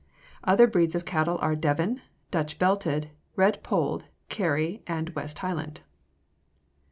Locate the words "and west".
4.87-5.37